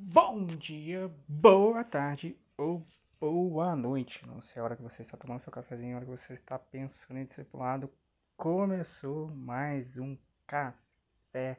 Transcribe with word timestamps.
Bom 0.00 0.46
dia, 0.46 1.12
boa 1.26 1.82
tarde 1.82 2.36
ou 2.56 2.86
boa 3.20 3.74
noite. 3.74 4.24
Não 4.24 4.40
sei 4.40 4.62
a 4.62 4.64
hora 4.64 4.76
que 4.76 4.82
você 4.82 5.02
está 5.02 5.16
tomando 5.16 5.42
seu 5.42 5.52
cafezinho, 5.52 5.94
a 5.94 5.96
hora 5.96 6.06
que 6.06 6.24
você 6.24 6.34
está 6.34 6.56
pensando 6.56 7.18
em 7.18 7.24
discipulado. 7.24 7.90
Começou 8.36 9.26
mais 9.34 9.98
um 9.98 10.16
café 10.46 11.58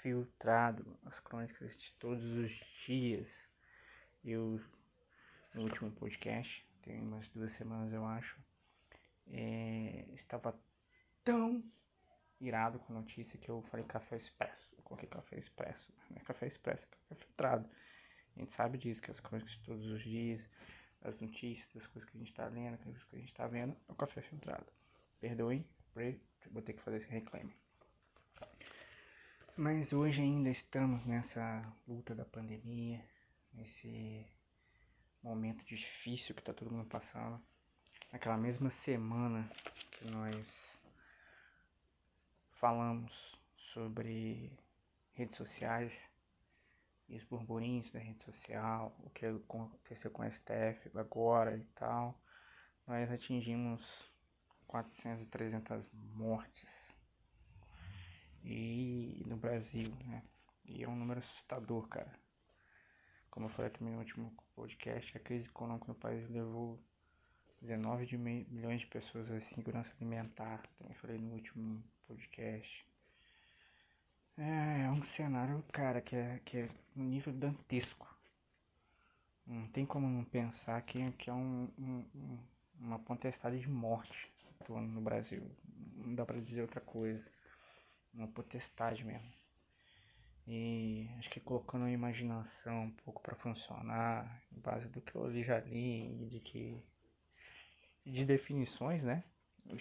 filtrado. 0.00 0.96
As 1.04 1.18
crônicas 1.18 1.76
de 1.76 1.92
todos 1.98 2.22
os 2.22 2.52
dias. 2.86 3.28
Eu, 4.24 4.60
no 5.52 5.62
último 5.62 5.90
podcast, 5.90 6.64
tem 6.82 7.00
umas 7.00 7.28
duas 7.30 7.52
semanas 7.56 7.92
eu 7.92 8.06
acho, 8.06 8.38
é, 9.32 10.04
estava 10.14 10.56
tão 11.24 11.60
irado 12.40 12.78
com 12.78 12.92
a 12.92 13.00
notícia 13.00 13.36
que 13.36 13.48
eu 13.48 13.62
falei 13.62 13.84
café 13.84 14.16
expresso. 14.16 14.80
Eu 14.92 14.96
coloquei 14.96 15.08
café 15.08 15.38
expresso. 15.38 15.90
Não 16.10 16.18
é 16.18 16.20
café 16.20 16.46
expresso, 16.46 16.82
é 16.84 16.86
café 16.86 17.14
filtrado. 17.14 17.68
A 18.36 18.40
gente 18.40 18.52
sabe 18.52 18.76
disso, 18.76 19.00
que 19.00 19.10
as 19.10 19.20
crônicas 19.20 19.52
de 19.52 19.60
todos 19.60 19.86
os 19.86 20.02
dias, 20.02 20.40
as 21.02 21.18
notícias, 21.18 21.66
as 21.76 21.86
coisas 21.86 22.10
que 22.10 22.16
a 22.16 22.20
gente 22.20 22.30
está 22.30 22.46
lendo, 22.46 22.74
as 22.74 22.82
coisas 22.82 23.02
que 23.04 23.16
a 23.16 23.18
gente 23.18 23.30
está 23.30 23.46
vendo, 23.46 23.76
é 23.88 23.92
o 23.92 23.94
café 23.94 24.20
filtrado. 24.20 24.66
Perdoem, 25.18 25.64
vou 26.50 26.62
ter 26.62 26.74
que 26.74 26.82
fazer 26.82 26.98
esse 26.98 27.08
reclame. 27.08 27.54
Mas 29.56 29.92
hoje 29.92 30.20
ainda 30.20 30.50
estamos 30.50 31.04
nessa 31.06 31.62
luta 31.86 32.14
da 32.14 32.24
pandemia, 32.24 33.02
nesse 33.54 34.26
momento 35.22 35.64
difícil 35.64 36.34
que 36.34 36.40
está 36.42 36.52
todo 36.52 36.70
mundo 36.70 36.88
passando. 36.88 37.40
Naquela 38.12 38.36
mesma 38.36 38.68
semana 38.68 39.50
que 39.90 40.10
nós 40.10 40.78
falamos 42.52 43.38
sobre 43.56 44.52
redes 45.14 45.36
sociais 45.36 45.92
e 47.08 47.16
os 47.16 47.24
burburinhos 47.24 47.90
da 47.90 47.98
rede 47.98 48.24
social, 48.24 48.96
o 49.00 49.10
que 49.10 49.26
aconteceu 49.26 50.10
com 50.10 50.22
o 50.22 50.30
STF 50.30 50.90
agora 50.98 51.56
e 51.56 51.64
tal, 51.74 52.20
nós 52.86 53.10
atingimos 53.10 53.82
400 54.66 55.22
e 55.22 55.26
300 55.26 55.84
mortes 55.92 56.68
e 58.44 59.22
no 59.26 59.36
Brasil, 59.36 59.94
né? 60.04 60.22
E 60.64 60.82
é 60.82 60.88
um 60.88 60.96
número 60.96 61.20
assustador, 61.20 61.88
cara. 61.88 62.18
Como 63.30 63.46
eu 63.46 63.50
falei 63.50 63.70
também 63.70 63.92
no 63.92 64.00
último 64.00 64.34
podcast, 64.54 65.16
a 65.16 65.20
crise 65.20 65.46
econômica 65.46 65.86
no 65.88 65.94
país 65.94 66.28
levou 66.28 66.82
19 67.60 68.06
de 68.06 68.18
milhões 68.18 68.80
de 68.80 68.86
pessoas 68.88 69.30
à 69.30 69.40
segurança 69.40 69.90
alimentar. 69.96 70.62
Também 70.78 70.94
falei 70.96 71.18
no 71.18 71.34
último 71.34 71.82
podcast. 72.06 72.86
É, 74.38 74.84
é 74.84 74.90
um 74.90 75.02
cenário, 75.02 75.62
cara, 75.72 76.00
que 76.00 76.16
é, 76.16 76.40
que 76.44 76.58
é 76.58 76.70
um 76.96 77.04
nível 77.04 77.32
dantesco. 77.32 78.08
Não 79.46 79.66
tem 79.68 79.84
como 79.84 80.08
não 80.08 80.24
pensar 80.24 80.80
que, 80.82 81.12
que 81.12 81.28
é 81.28 81.32
um, 81.32 81.68
um, 81.78 82.38
uma 82.80 82.98
potestade 82.98 83.60
de 83.60 83.68
morte 83.68 84.32
no 84.68 85.00
Brasil. 85.02 85.50
Não 85.96 86.14
dá 86.14 86.24
pra 86.24 86.40
dizer 86.40 86.62
outra 86.62 86.80
coisa. 86.80 87.22
Uma 88.14 88.28
potestade 88.28 89.04
mesmo. 89.04 89.32
E 90.46 91.10
acho 91.18 91.30
que 91.30 91.40
colocando 91.40 91.84
a 91.84 91.90
imaginação 91.90 92.84
um 92.84 92.90
pouco 92.90 93.22
para 93.22 93.36
funcionar, 93.36 94.42
em 94.50 94.60
base 94.60 94.88
do 94.88 95.00
que 95.00 95.14
eu 95.14 95.44
já 95.44 95.60
li 95.60 96.26
de 96.30 96.40
que. 96.40 96.82
de 98.06 98.24
definições, 98.24 99.02
né? 99.02 99.24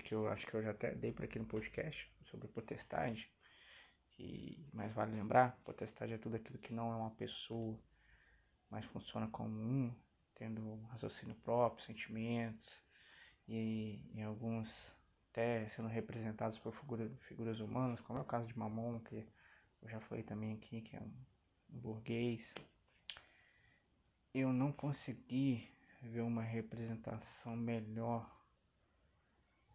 Que 0.06 0.14
eu 0.14 0.28
acho 0.28 0.46
que 0.46 0.54
eu 0.54 0.62
já 0.62 0.72
até 0.72 0.94
dei 0.94 1.12
por 1.12 1.26
aqui 1.26 1.40
no 1.40 1.46
podcast 1.46 2.12
sobre 2.26 2.48
potestade 2.48 3.32
que 4.22 4.70
mais 4.72 4.94
vale 4.94 5.16
lembrar, 5.16 5.60
potestade 5.64 6.14
é 6.14 6.18
tudo 6.18 6.36
aquilo 6.36 6.60
que 6.60 6.74
não 6.74 6.92
é 6.92 6.96
uma 6.96 7.10
pessoa, 7.12 7.78
mas 8.70 8.86
funciona 8.86 9.28
como 9.28 9.50
um, 9.50 9.94
tendo 10.36 10.62
um 10.62 10.86
raciocínio 10.86 11.36
próprio, 11.36 11.86
sentimentos, 11.86 12.70
e 13.48 14.00
em 14.14 14.24
alguns 14.24 14.70
até 15.31 15.68
sendo 15.70 15.88
representados 15.88 16.60
por 16.60 16.74
figura, 16.74 17.10
figuras 17.28 17.60
humanas, 17.60 18.00
como 18.02 18.20
é 18.20 18.22
o 18.22 18.26
caso 18.26 18.48
de 18.48 18.58
Mamon, 18.58 19.00
que 19.00 19.26
eu 19.81 19.90
já 19.90 20.00
falei 20.02 20.24
também 20.24 20.54
aqui, 20.54 20.81
que 20.81 20.96
é 20.96 21.00
um, 21.00 21.14
um 21.74 21.80
burguês. 21.80 22.54
Eu 24.34 24.54
não 24.54 24.72
consegui 24.72 25.68
ver 26.02 26.22
uma 26.22 26.44
representação 26.44 27.56
melhor 27.56 28.30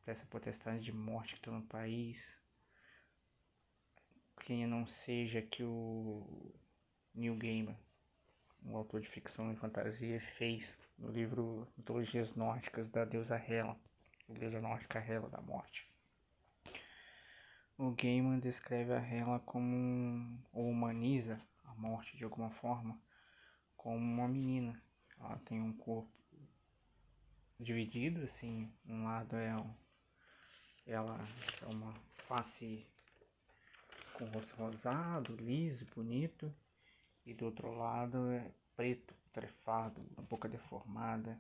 dessa 0.05 0.25
potestade 0.27 0.85
de 0.85 0.93
morte 0.93 1.35
que 1.35 1.41
está 1.41 1.51
no 1.51 1.63
país, 1.63 2.19
quem 4.47 4.65
não 4.65 4.87
seja 4.87 5.43
que 5.43 5.65
o 5.65 6.55
Neil 7.13 7.35
Gaiman, 7.35 7.77
um 8.65 8.77
autor 8.77 9.01
de 9.01 9.09
ficção 9.09 9.53
e 9.53 9.57
fantasia, 9.57 10.21
fez 10.39 10.73
no 10.97 11.11
livro 11.11 11.67
Mitologias 11.77 12.33
Nórdicas 12.37 12.89
da 12.91 13.05
deusa 13.05 13.35
Hela, 13.37 13.77
deusa 14.29 14.61
nórdica 14.61 15.01
Hela 15.01 15.29
da 15.29 15.41
morte. 15.41 15.91
O 17.77 17.91
Gaiman 17.91 18.39
descreve 18.39 18.93
a 18.93 19.01
Hela 19.01 19.41
como, 19.41 20.41
ou 20.53 20.71
humaniza 20.71 21.43
a 21.65 21.75
morte 21.75 22.17
de 22.17 22.23
alguma 22.23 22.51
forma, 22.51 22.97
como 23.77 23.97
uma 23.97 24.29
menina. 24.29 24.81
Ela 25.19 25.39
tem 25.41 25.61
um 25.61 25.73
corpo 25.73 26.09
dividido, 27.59 28.23
assim, 28.23 28.73
um 28.87 29.07
lado 29.07 29.35
é 29.35 29.57
um, 29.57 29.75
ela 30.87 31.19
é 31.63 31.67
uma 31.75 31.93
face 32.29 32.87
com 34.17 34.25
rosto 34.27 34.57
rosado, 34.57 35.37
liso, 35.37 35.85
bonito, 35.95 36.53
e 37.25 37.35
do 37.35 37.45
outro 37.45 37.71
lado 37.77 38.31
é 38.31 38.51
preto, 38.75 39.15
trefado, 39.33 40.03
a 40.17 40.23
boca 40.23 40.49
deformada. 40.49 41.39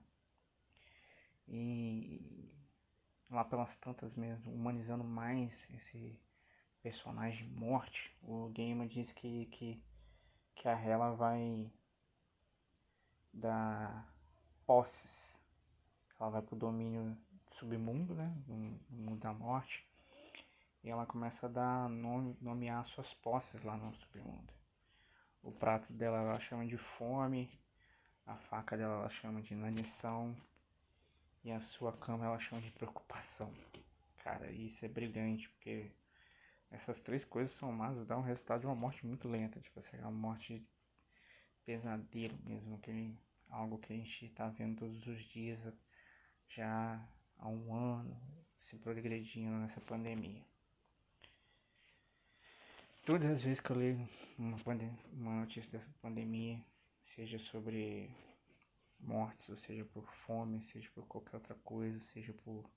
E 1.49 2.53
lá 3.31 3.45
pelas 3.45 3.75
tantas 3.79 4.15
mesmo, 4.15 4.53
humanizando 4.53 5.05
mais 5.05 5.53
esse 5.71 6.21
personagem 6.83 7.49
morte, 7.49 8.15
o 8.23 8.51
Gamer 8.51 8.89
diz 8.89 9.11
que, 9.13 9.47
que, 9.47 9.83
que 10.57 10.69
a 10.69 10.79
Hela 10.79 11.13
vai 11.15 11.71
dar 13.33 14.07
posses. 14.67 15.41
Ela 16.21 16.31
vai 16.31 16.43
pro 16.43 16.57
domínio 16.57 17.17
submundo, 17.59 18.15
né? 18.15 18.37
No 18.47 18.79
mundo 18.91 19.21
da 19.21 19.33
morte 19.33 19.87
e 20.87 20.89
ela 20.89 21.05
começa 21.05 21.47
a 21.47 21.49
dar 21.49 21.89
nome, 21.89 22.37
nomear 22.41 22.87
suas 22.87 23.13
posses 23.15 23.61
lá 23.65 23.77
no 23.77 23.93
submundo. 23.93 24.53
O 25.43 25.51
prato 25.51 25.93
dela 25.93 26.19
ela 26.19 26.39
chama 26.39 26.65
de 26.65 26.79
fome, 26.79 27.51
a 28.25 28.37
faca 28.37 28.77
dela 28.77 29.01
ela 29.01 29.11
chama 29.11 29.43
de 29.43 29.53
inanição 29.53 30.33
e 31.43 31.51
a 31.51 31.61
sua 31.61 31.93
cama 31.93 32.25
ela 32.25 32.39
chama 32.39 32.63
de 32.63 32.71
preocupação. 32.71 33.53
Cara, 34.19 34.49
isso 34.53 34.85
é 34.85 34.89
brilhante 34.89 35.49
porque 35.49 35.91
essas 36.71 37.01
três 37.01 37.25
coisas 37.25 37.53
são 37.59 37.73
más 37.73 38.07
dá 38.07 38.17
um 38.17 38.23
resultado 38.23 38.61
de 38.61 38.67
uma 38.67 38.77
morte 38.77 39.05
muito 39.05 39.27
lenta, 39.27 39.61
tipo 39.61 39.81
assim, 39.81 39.99
uma 39.99 40.13
morte 40.13 40.61
de 40.61 40.67
pesadelo 41.65 42.39
mesmo, 42.45 42.79
que 42.79 43.13
algo 43.51 43.77
que 43.79 43.93
a 43.93 43.97
gente 43.97 44.27
está 44.27 44.49
vendo 44.51 44.79
todos 44.79 45.05
os 45.05 45.21
dias 45.25 45.59
já 46.49 47.05
há 47.39 47.49
um 47.49 47.75
ano 47.75 48.17
se 48.61 48.77
progredindo 48.77 49.57
nessa 49.59 49.81
pandemia. 49.81 50.45
Todas 53.07 53.31
as 53.31 53.41
vezes 53.41 53.61
que 53.61 53.71
eu 53.71 53.77
leio 53.77 54.09
uma, 54.37 54.57
uma 55.13 55.41
notícia 55.43 55.71
dessa 55.71 55.89
pandemia, 56.03 56.61
seja 57.15 57.39
sobre 57.39 58.11
mortes, 58.99 59.49
ou 59.49 59.57
seja 59.59 59.85
por 59.85 60.05
fome, 60.27 60.61
seja 60.73 60.91
por 60.93 61.07
qualquer 61.07 61.37
outra 61.37 61.55
coisa, 61.63 62.01
seja 62.13 62.33
por 62.33 62.69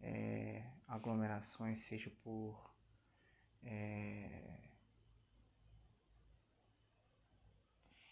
é, 0.00 0.68
aglomerações, 0.88 1.80
seja 1.84 2.10
por 2.24 2.74
é, 3.62 4.58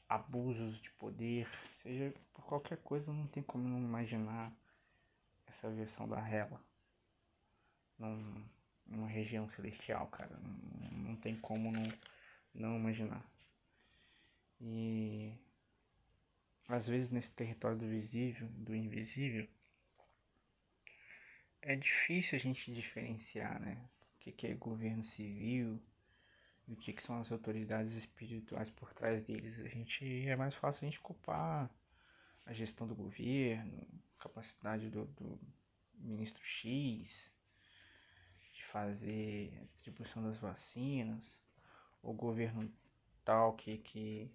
abusos 0.08 0.80
de 0.80 0.90
poder, 0.92 1.48
seja 1.82 2.14
por 2.32 2.44
qualquer 2.44 2.78
coisa, 2.78 3.12
não 3.12 3.26
tem 3.26 3.42
como 3.42 3.68
não 3.68 3.80
imaginar 3.80 4.56
essa 5.48 5.68
versão 5.68 6.08
da 6.08 6.20
rela. 6.20 6.64
Não, 7.98 8.48
uma 8.90 9.08
região 9.08 9.48
celestial, 9.50 10.06
cara. 10.08 10.36
Não, 10.38 10.98
não 11.10 11.16
tem 11.16 11.36
como 11.36 11.70
não, 11.72 11.92
não 12.54 12.76
imaginar. 12.76 13.24
E 14.60 15.32
às 16.68 16.86
vezes 16.86 17.10
nesse 17.10 17.32
território 17.32 17.78
do 17.78 17.88
visível, 17.88 18.48
do 18.50 18.74
invisível, 18.74 19.48
é 21.62 21.76
difícil 21.76 22.36
a 22.36 22.40
gente 22.40 22.72
diferenciar, 22.72 23.60
né? 23.60 23.76
O 24.16 24.18
que, 24.20 24.32
que 24.32 24.46
é 24.46 24.54
governo 24.54 25.04
civil 25.04 25.80
e 26.68 26.72
o 26.72 26.76
que, 26.76 26.92
que 26.92 27.02
são 27.02 27.20
as 27.20 27.32
autoridades 27.32 27.94
espirituais 27.94 28.70
por 28.70 28.92
trás 28.92 29.24
deles. 29.24 29.58
A 29.60 29.68
gente 29.68 30.28
é 30.28 30.36
mais 30.36 30.54
fácil 30.54 30.86
a 30.86 30.90
gente 30.90 31.00
culpar 31.00 31.70
a 32.46 32.52
gestão 32.52 32.86
do 32.86 32.94
governo, 32.94 33.86
capacidade 34.18 34.88
do, 34.90 35.06
do 35.06 35.40
ministro 35.98 36.42
X, 36.44 37.32
fazer 38.72 39.52
a 39.60 39.64
distribuição 39.74 40.22
das 40.22 40.38
vacinas, 40.38 41.24
o 42.02 42.12
governo 42.12 42.72
tal 43.24 43.54
que, 43.54 43.78
que 43.78 44.30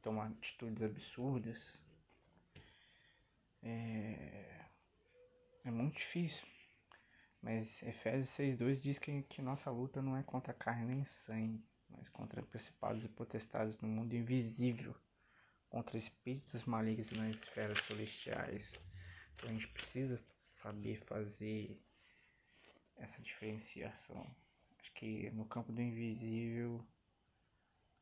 tomar 0.00 0.26
atitudes 0.26 0.82
absurdas. 0.82 1.58
É, 3.62 4.66
é 5.64 5.70
muito 5.70 5.96
difícil. 5.96 6.46
Mas 7.40 7.82
Efésios 7.82 8.30
6,2 8.30 8.80
diz 8.80 8.98
que, 8.98 9.22
que 9.22 9.42
nossa 9.42 9.70
luta 9.70 10.00
não 10.00 10.16
é 10.16 10.22
contra 10.22 10.52
carne 10.52 10.94
nem 10.94 11.04
sangue, 11.04 11.64
mas 11.88 12.08
contra 12.08 12.42
principados 12.42 13.04
e 13.04 13.08
potestades 13.08 13.78
no 13.80 13.88
mundo 13.88 14.14
invisível, 14.14 14.94
contra 15.68 15.98
espíritos 15.98 16.64
malignos 16.64 17.10
nas 17.10 17.36
esferas 17.36 17.78
celestiais. 17.86 18.64
Então 19.34 19.50
a 19.50 19.52
gente 19.52 19.66
precisa 19.68 20.22
saber 20.46 21.00
fazer 21.04 21.80
essa 23.02 23.20
diferenciação. 23.20 24.26
Acho 24.78 24.92
que 24.94 25.30
no 25.32 25.44
campo 25.44 25.72
do 25.72 25.82
invisível 25.82 26.84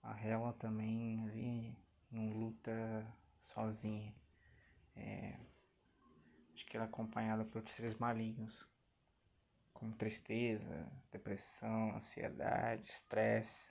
a 0.02 0.18
Hela 0.18 0.52
também 0.54 1.20
ali 1.22 1.76
não 2.10 2.28
luta 2.30 3.06
sozinha. 3.54 4.14
É, 4.96 5.38
acho 6.54 6.66
que 6.66 6.76
ela 6.76 6.86
é 6.86 6.88
acompanhada 6.88 7.44
por 7.44 7.66
seres 7.70 7.96
malignos, 7.98 8.66
como 9.72 9.94
tristeza, 9.96 10.90
depressão, 11.10 11.96
ansiedade, 11.96 12.90
estresse, 12.90 13.70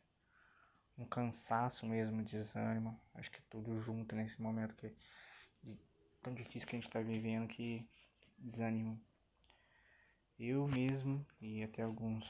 um 0.97 1.05
cansaço 1.05 1.85
mesmo, 1.85 2.23
desânimo. 2.23 2.99
Acho 3.13 3.31
que 3.31 3.41
tudo 3.43 3.79
junto 3.81 4.15
nesse 4.15 4.41
momento 4.41 4.75
que 4.75 4.95
de, 5.63 5.77
tão 6.21 6.33
difícil 6.33 6.67
que 6.67 6.75
a 6.75 6.79
gente 6.79 6.87
está 6.87 7.01
vivendo 7.01 7.47
que 7.47 7.87
desanima. 8.37 8.99
Eu 10.39 10.65
mesmo 10.69 11.25
e 11.41 11.61
até 11.61 11.81
alguns 11.81 12.23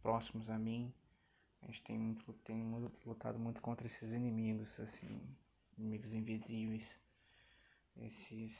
próximos 0.00 0.48
a 0.48 0.58
mim 0.58 0.90
a 1.60 1.66
gente 1.66 1.82
tem, 1.82 1.98
muito, 1.98 2.32
tem 2.44 2.62
lutado 3.04 3.38
muito 3.38 3.60
contra 3.60 3.86
esses 3.86 4.10
inimigos, 4.10 4.66
assim, 4.80 5.20
inimigos 5.76 6.10
invisíveis, 6.14 6.82
esses 7.96 8.52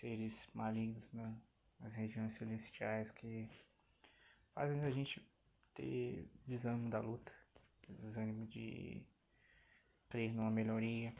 seres 0.00 0.32
malignos 0.54 1.04
né, 1.12 1.36
nas 1.78 1.92
regiões 1.92 2.36
celestiais 2.36 3.08
que 3.12 3.48
fazem 4.52 4.82
a 4.82 4.90
gente 4.90 5.24
ter 5.72 6.28
desânimo 6.48 6.90
da 6.90 6.98
luta, 6.98 7.32
desânimo 7.88 8.44
de 8.46 9.06
crer 10.08 10.34
numa 10.34 10.50
melhoria. 10.50 11.14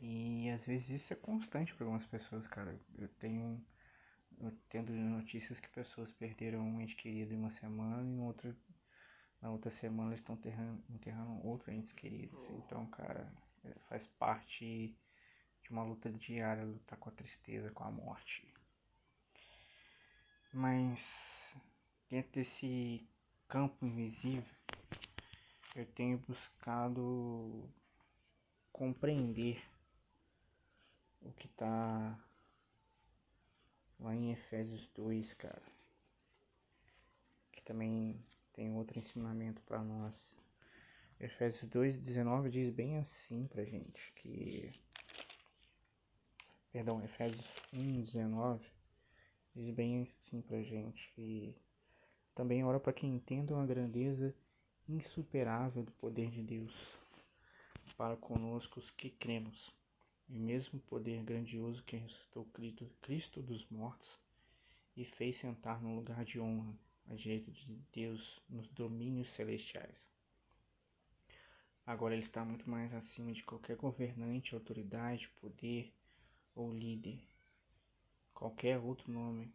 E 0.00 0.48
às 0.50 0.64
vezes 0.64 0.88
isso 0.88 1.12
é 1.12 1.16
constante 1.16 1.74
para 1.74 1.84
algumas 1.84 2.06
pessoas, 2.06 2.46
cara. 2.46 2.78
Eu 2.96 3.08
tenho 3.18 3.60
tendo 4.68 4.92
notícias 4.92 5.60
que 5.60 5.68
pessoas 5.68 6.12
perderam 6.12 6.60
um 6.60 6.80
ente 6.80 6.96
querido 6.96 7.34
em 7.34 7.38
uma 7.38 7.50
semana 7.50 8.10
e 8.10 8.18
outra 8.18 8.54
na 9.40 9.50
outra 9.50 9.70
semana 9.70 10.10
eles 10.10 10.20
estão 10.20 10.34
enterrando, 10.34 10.82
enterrando 10.90 11.46
outro 11.46 11.70
ente 11.70 11.94
querido. 11.94 12.36
Então, 12.50 12.86
cara, 12.86 13.32
é, 13.64 13.72
faz 13.88 14.06
parte 14.18 14.96
de 15.62 15.70
uma 15.70 15.84
luta 15.84 16.10
diária, 16.10 16.64
lutar 16.64 16.98
com 16.98 17.08
a 17.08 17.12
tristeza, 17.12 17.70
com 17.70 17.84
a 17.84 17.90
morte. 17.90 18.52
Mas 20.52 21.54
dentro 22.08 22.32
desse 22.32 23.06
campo 23.46 23.84
invisível, 23.84 24.44
eu 25.76 25.86
tenho 25.86 26.18
buscado 26.18 27.70
compreender 28.72 29.62
o 31.20 31.32
que 31.32 31.46
está 31.46 32.18
lá 33.98 34.14
em 34.14 34.32
Efésios 34.32 34.86
2, 34.94 35.34
cara. 35.34 35.62
Que 37.52 37.62
também 37.62 38.18
tem 38.52 38.72
outro 38.72 38.98
ensinamento 38.98 39.62
para 39.62 39.82
nós. 39.82 40.36
Efésios 41.20 41.70
2,19 41.70 42.48
diz 42.48 42.70
bem 42.72 42.98
assim 42.98 43.46
pra 43.46 43.64
gente 43.64 44.12
que. 44.14 44.72
Perdão, 46.70 47.02
Efésios 47.02 47.44
1,19 47.72 48.60
diz 49.54 49.74
bem 49.74 50.02
assim 50.02 50.40
pra 50.40 50.62
gente 50.62 51.10
que 51.14 51.56
também 52.34 52.64
ora 52.64 52.78
para 52.78 52.92
que 52.92 53.06
entendam 53.06 53.60
a 53.60 53.66
grandeza 53.66 54.32
insuperável 54.88 55.82
do 55.82 55.90
poder 55.92 56.30
de 56.30 56.42
Deus 56.42 56.72
para 57.96 58.16
conosco 58.16 58.78
os 58.78 58.92
que 58.92 59.10
cremos, 59.10 59.74
e 60.28 60.38
mesmo 60.38 60.78
poder 60.80 61.22
grandioso 61.22 61.82
que 61.84 61.96
ressuscitou 61.96 62.46
Cristo 63.00 63.40
dos 63.42 63.66
mortos 63.70 64.08
e 64.96 65.04
fez 65.04 65.38
sentar 65.38 65.80
no 65.80 65.94
lugar 65.94 66.24
de 66.24 66.38
honra 66.40 66.74
à 67.08 67.14
direita 67.14 67.50
de 67.50 67.74
Deus 67.92 68.40
nos 68.48 68.68
domínios 68.68 69.32
celestiais. 69.32 69.94
Agora 71.86 72.14
ele 72.14 72.24
está 72.24 72.44
muito 72.44 72.68
mais 72.68 72.92
acima 72.92 73.32
de 73.32 73.42
qualquer 73.42 73.76
governante, 73.76 74.54
autoridade, 74.54 75.28
poder 75.40 75.90
ou 76.54 76.70
líder. 76.70 77.18
Qualquer 78.34 78.78
outro 78.78 79.10
nome. 79.10 79.50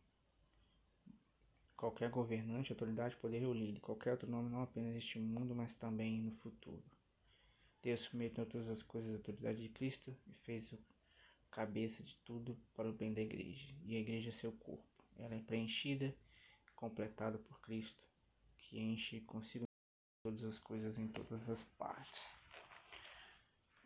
Qualquer 1.78 2.10
governante, 2.10 2.72
autoridade, 2.72 3.16
poder 3.18 3.46
ou 3.46 3.54
líder. 3.54 3.82
Qualquer 3.82 4.14
outro 4.14 4.28
nome, 4.28 4.50
não 4.50 4.64
apenas 4.64 4.96
neste 4.96 5.20
mundo, 5.20 5.54
mas 5.54 5.76
também 5.76 6.22
no 6.22 6.32
futuro. 6.32 6.84
Deus 7.84 8.00
submeteu 8.00 8.46
todas 8.46 8.70
as 8.70 8.82
coisas 8.82 9.12
à 9.12 9.18
autoridade 9.18 9.62
de 9.62 9.70
Cristo 9.70 10.16
e 10.26 10.34
fez 10.34 10.72
o 10.72 10.80
cabeça 11.52 12.02
de 12.02 12.16
tudo 12.26 12.58
para 12.74 12.90
o 12.90 12.94
bem 12.94 13.14
da 13.14 13.22
igreja. 13.22 13.72
E 13.84 13.96
a 13.96 14.00
igreja 14.00 14.30
é 14.30 14.34
seu 14.34 14.52
corpo. 14.54 14.84
Ela 15.18 15.36
é 15.36 15.40
preenchida 15.40 16.16
completado 16.76 17.38
por 17.40 17.60
Cristo, 17.62 18.08
que 18.58 18.80
enche 18.80 19.22
consigo 19.22 19.66
todas 20.24 20.44
as 20.44 20.58
coisas 20.60 20.98
em 20.98 21.08
todas 21.10 21.48
as 21.50 21.62
partes. 21.78 22.40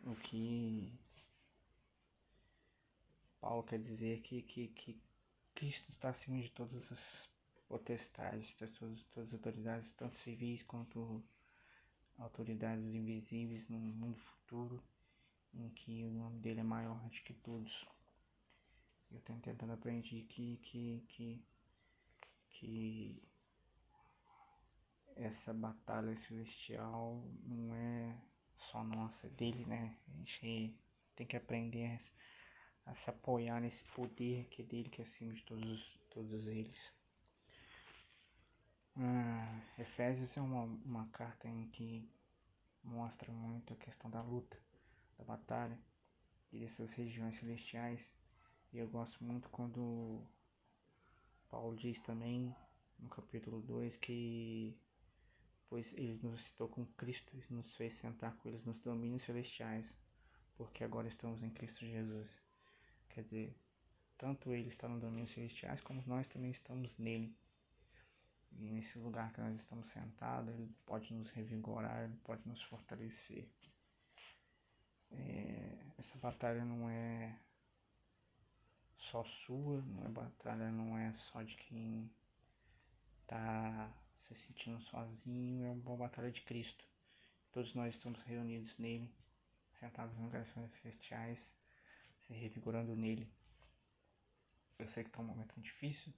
O 0.04 0.14
que 0.14 0.92
Paulo 3.40 3.64
quer 3.64 3.80
dizer 3.80 4.20
que, 4.22 4.42
que, 4.42 4.68
que 4.68 5.00
Cristo 5.54 5.90
está 5.90 6.10
acima 6.10 6.40
de 6.40 6.50
todas 6.50 6.90
as 6.90 7.28
potestades, 7.68 8.48
de 8.56 8.66
todas, 8.68 9.02
todas 9.12 9.28
as 9.28 9.34
autoridades, 9.34 9.90
tanto 9.92 10.16
civis 10.18 10.62
quanto 10.62 11.22
autoridades 12.18 12.84
invisíveis 12.94 13.68
no 13.68 13.78
mundo 13.78 14.18
futuro, 14.18 14.82
em 15.54 15.70
que 15.70 16.04
o 16.04 16.10
nome 16.10 16.38
dele 16.40 16.60
é 16.60 16.64
maior 16.64 16.98
do 17.08 17.10
que 17.10 17.34
todos. 17.34 17.86
Eu 19.10 19.20
tenho 19.20 19.40
tentado 19.40 19.72
aprender 19.72 20.02
que, 20.02 20.58
que, 20.58 21.04
que 21.08 21.42
que 22.58 23.22
essa 25.16 25.52
batalha 25.52 26.16
celestial 26.16 27.22
não 27.44 27.74
é 27.74 28.16
só 28.70 28.82
nossa, 28.82 29.26
é 29.26 29.30
dele, 29.30 29.64
né? 29.66 29.96
A 30.08 30.16
gente 30.18 30.74
tem 31.14 31.26
que 31.26 31.36
aprender 31.36 32.00
a 32.86 32.94
se 32.94 33.10
apoiar 33.10 33.60
nesse 33.60 33.84
poder 33.94 34.46
que 34.48 34.62
é 34.62 34.64
dele, 34.64 34.88
que 34.88 35.02
é 35.02 35.04
acima 35.04 35.32
de 35.32 35.42
todos, 35.44 35.98
todos 36.10 36.46
eles. 36.46 36.92
Ah, 39.00 39.60
Efésios 39.78 40.36
é 40.36 40.40
uma, 40.40 40.62
uma 40.64 41.06
carta 41.10 41.46
em 41.46 41.68
que 41.68 42.04
mostra 42.82 43.30
muito 43.30 43.72
a 43.72 43.76
questão 43.76 44.10
da 44.10 44.20
luta, 44.20 44.58
da 45.16 45.24
batalha 45.24 45.78
e 46.52 46.58
dessas 46.58 46.92
regiões 46.94 47.38
celestiais. 47.38 48.00
E 48.72 48.78
eu 48.78 48.88
gosto 48.88 49.22
muito 49.22 49.48
quando 49.50 50.20
Paulo 51.48 51.76
diz 51.76 52.00
também 52.00 52.52
no 52.98 53.08
capítulo 53.08 53.62
2 53.62 53.96
que 53.98 54.76
pois 55.68 55.92
eles 55.92 56.20
nos 56.20 56.40
citou 56.46 56.68
com 56.68 56.84
Cristo 56.84 57.32
e 57.36 57.54
nos 57.54 57.72
fez 57.76 57.94
sentar 57.94 58.34
com 58.38 58.48
eles 58.48 58.64
nos 58.64 58.80
domínios 58.80 59.22
celestiais, 59.22 59.86
porque 60.56 60.82
agora 60.82 61.06
estamos 61.06 61.40
em 61.44 61.50
Cristo 61.50 61.86
Jesus. 61.86 62.36
Quer 63.10 63.22
dizer, 63.22 63.56
tanto 64.16 64.52
ele 64.52 64.68
está 64.68 64.88
no 64.88 64.98
domínio 64.98 65.28
celestiais 65.28 65.80
como 65.82 66.02
nós 66.04 66.26
também 66.26 66.50
estamos 66.50 66.96
nele. 66.98 67.32
E 68.52 68.70
nesse 68.70 68.98
lugar 68.98 69.32
que 69.32 69.40
nós 69.40 69.54
estamos 69.56 69.86
sentados, 69.88 70.52
ele 70.52 70.74
pode 70.84 71.12
nos 71.14 71.30
revigorar, 71.30 72.04
ele 72.04 72.16
pode 72.24 72.46
nos 72.48 72.62
fortalecer. 72.62 73.48
É, 75.10 75.78
essa 75.98 76.18
batalha 76.18 76.64
não 76.64 76.88
é 76.88 77.38
só 78.96 79.24
sua, 79.24 79.80
não 79.82 80.04
é 80.04 80.08
batalha, 80.08 80.70
não 80.70 80.98
é 80.98 81.12
só 81.14 81.42
de 81.42 81.54
quem 81.56 82.10
tá 83.26 83.92
se 84.26 84.34
sentindo 84.34 84.80
sozinho, 84.82 85.66
é 85.66 85.70
uma 85.70 85.96
batalha 85.96 86.30
de 86.30 86.42
Cristo. 86.42 86.84
Todos 87.52 87.74
nós 87.74 87.94
estamos 87.94 88.20
reunidos 88.22 88.76
nele, 88.76 89.10
sentados 89.80 90.16
em 90.16 90.22
lugares 90.22 90.48
celestiais, 90.82 91.38
se 92.26 92.32
revigorando 92.34 92.94
nele. 92.94 93.30
Eu 94.78 94.86
sei 94.88 95.02
que 95.02 95.10
está 95.10 95.20
um 95.20 95.26
momento 95.26 95.58
difícil, 95.60 96.12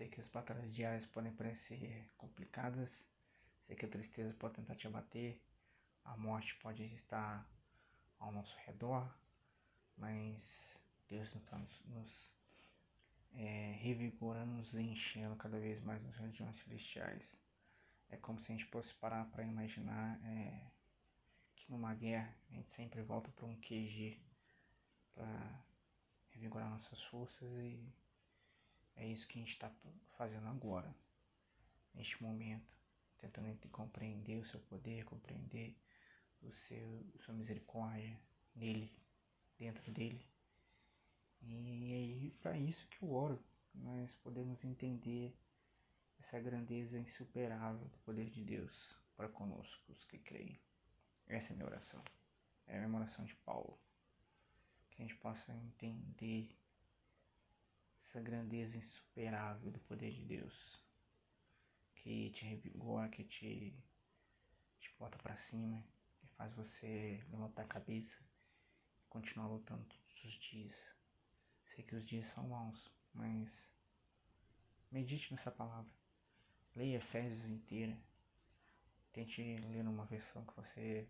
sei 0.00 0.08
que 0.08 0.18
as 0.18 0.28
batalhas 0.28 0.74
diárias 0.74 1.04
podem 1.08 1.30
parecer 1.30 2.10
complicadas, 2.16 2.90
sei 3.66 3.76
que 3.76 3.84
a 3.84 3.88
tristeza 3.88 4.32
pode 4.32 4.54
tentar 4.54 4.74
te 4.74 4.86
abater, 4.86 5.38
a 6.06 6.16
morte 6.16 6.56
pode 6.62 6.82
estar 6.94 7.46
ao 8.18 8.32
nosso 8.32 8.56
redor, 8.64 9.14
mas 9.98 10.82
Deus 11.06 11.28
está 11.34 11.58
nos, 11.58 11.84
nos 11.84 12.30
é, 13.34 13.76
revigorando, 13.78 14.54
nos 14.54 14.72
enchendo 14.72 15.36
cada 15.36 15.60
vez 15.60 15.78
mais 15.82 16.02
nas 16.02 16.16
regiões 16.16 16.58
celestiais. 16.60 17.22
É 18.08 18.16
como 18.16 18.40
se 18.40 18.50
a 18.50 18.56
gente 18.56 18.70
fosse 18.70 18.94
parar 18.94 19.26
para 19.26 19.44
imaginar 19.44 20.18
é, 20.24 20.70
numa 21.68 21.92
guerra, 21.94 22.34
a 22.50 22.54
gente 22.54 22.74
sempre 22.74 23.02
volta 23.02 23.30
para 23.32 23.44
um 23.44 23.54
QG 23.56 24.18
para 25.14 25.62
revigorar 26.30 26.70
nossas 26.70 27.02
forças 27.02 27.52
e 27.58 27.86
é 29.00 29.06
isso 29.06 29.26
que 29.26 29.38
a 29.38 29.42
gente 29.42 29.52
está 29.52 29.72
fazendo 30.18 30.46
agora, 30.46 30.94
neste 31.94 32.22
momento, 32.22 32.76
tentando 33.18 33.68
compreender 33.70 34.36
o 34.36 34.44
seu 34.44 34.60
poder, 34.60 35.04
compreender 35.06 35.74
o 36.42 36.52
seu, 36.52 37.06
sua 37.24 37.34
misericórdia 37.34 38.20
nele, 38.54 38.92
dentro 39.58 39.90
dele. 39.90 40.22
E 41.42 42.32
é 42.34 42.42
para 42.42 42.58
isso 42.58 42.86
que 42.88 43.02
eu 43.02 43.10
oro, 43.10 43.42
nós 43.74 44.14
podemos 44.16 44.62
entender 44.62 45.34
essa 46.18 46.38
grandeza 46.38 46.98
insuperável 46.98 47.88
do 47.88 47.98
poder 48.00 48.28
de 48.28 48.44
Deus 48.44 48.94
para 49.16 49.30
conosco, 49.30 49.92
os 49.92 50.04
que 50.04 50.18
creem. 50.18 50.60
Essa 51.26 51.52
é 51.52 51.54
a 51.54 51.56
minha 51.56 51.68
oração. 51.68 52.04
É 52.66 52.76
a 52.76 52.86
minha 52.86 53.00
oração 53.00 53.24
de 53.24 53.34
Paulo. 53.36 53.78
Que 54.90 55.02
a 55.02 55.06
gente 55.06 55.16
possa 55.16 55.54
entender 55.54 56.54
essa 58.10 58.20
grandeza 58.20 58.76
insuperável 58.76 59.70
do 59.70 59.78
poder 59.80 60.10
de 60.10 60.24
Deus. 60.24 60.84
Que 61.94 62.30
te 62.30 62.44
revigora, 62.44 63.08
que 63.08 63.22
te, 63.22 63.72
te 64.80 64.92
bota 64.98 65.16
para 65.18 65.36
cima, 65.36 65.84
que 66.18 66.26
faz 66.26 66.52
você 66.54 67.24
levantar 67.30 67.62
a 67.62 67.68
cabeça 67.68 68.18
e 69.04 69.08
continuar 69.08 69.46
lutando 69.46 69.84
todos 69.84 70.24
os 70.24 70.34
dias. 70.40 70.76
Sei 71.66 71.84
que 71.84 71.94
os 71.94 72.04
dias 72.04 72.26
são 72.26 72.48
maus, 72.48 72.90
mas 73.14 73.64
medite 74.90 75.32
nessa 75.32 75.52
palavra. 75.52 75.90
Leia 76.74 76.96
Efésios 76.96 77.44
inteira. 77.44 77.96
Tente 79.12 79.40
ler 79.40 79.84
numa 79.84 80.04
versão 80.06 80.44
que 80.46 80.56
você 80.56 81.08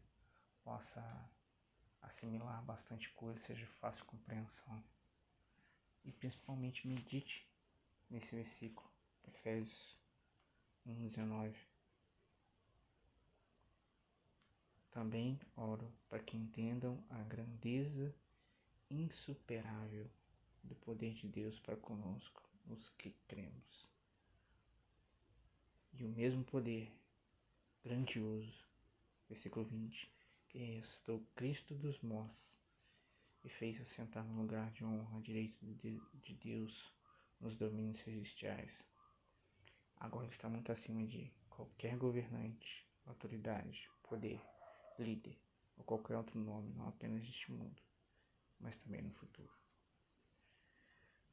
possa 0.63 1.31
assimilar 2.03 2.63
bastante 2.63 3.09
coisa, 3.11 3.41
seja 3.41 3.67
fácil 3.81 4.05
compreensão. 4.05 4.83
E 6.05 6.13
principalmente 6.13 6.87
medite 6.87 7.47
nesse 8.09 8.35
versículo, 8.35 8.89
Efésios 9.29 9.97
1,19. 10.87 11.55
Também 14.91 15.39
oro 15.57 15.93
para 16.09 16.23
que 16.23 16.37
entendam 16.37 17.03
a 17.11 17.23
grandeza 17.23 18.15
insuperável 18.91 20.11
do 20.65 20.75
poder 20.77 21.15
de 21.15 21.29
Deus 21.29 21.59
para 21.61 21.77
conosco, 21.77 22.43
os 22.69 22.89
que 22.91 23.15
cremos. 23.29 23.89
E 25.93 26.05
o 26.05 26.09
mesmo 26.09 26.45
poder 26.45 26.93
grandioso, 27.85 28.67
versículo 29.29 29.65
20, 29.65 30.11
que 30.49 30.59
restou 30.59 31.25
Cristo 31.35 31.75
dos 31.75 32.01
mortos 32.01 32.60
e 33.45 33.49
fez 33.49 33.81
assentar 33.81 34.25
no 34.25 34.41
lugar 34.43 34.71
de 34.73 34.85
honra 34.85 35.19
à 35.19 35.21
direita 35.21 35.57
de 35.65 36.35
Deus 36.35 36.93
nos 37.41 37.57
domínios 37.57 37.99
celestiais. 38.01 38.85
Agora 39.97 40.29
está 40.29 40.49
muito 40.49 40.73
acima 40.73 41.07
de 41.07 41.33
qualquer 41.49 41.97
governante, 41.97 42.87
autoridade, 43.07 43.91
poder, 44.03 44.41
líder 44.99 45.39
ou 45.77 45.85
qualquer 45.85 46.17
outro 46.17 46.39
nome, 46.39 46.73
não 46.75 46.89
apenas 46.89 47.23
neste 47.23 47.51
mundo, 47.51 47.83
mas 48.59 48.77
também 48.77 49.03
no 49.03 49.11
futuro. 49.13 49.53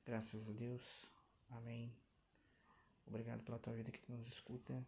Graças 0.06 0.48
a 0.48 0.54
Deus. 0.54 0.84
Amém. 1.50 1.94
Obrigado 3.06 3.44
pela 3.44 3.60
tua 3.60 3.74
vida 3.74 3.92
que 3.92 4.00
tu 4.00 4.12
nos 4.12 4.28
escuta. 4.28 4.86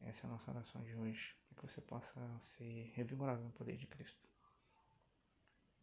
Essa 0.00 0.26
é 0.26 0.30
a 0.30 0.32
nossa 0.32 0.50
oração 0.50 0.82
de 0.82 0.94
hoje, 0.94 1.34
para 1.48 1.56
que 1.56 1.74
você 1.74 1.80
possa 1.80 2.40
ser 2.56 2.92
revigorado 2.94 3.42
no 3.42 3.52
poder 3.52 3.76
de 3.76 3.86
Cristo. 3.86 4.28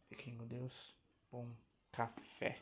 Fiquem 0.08 0.36
com 0.36 0.46
Deus. 0.46 0.94
Bom 1.30 1.54
café. 1.92 2.60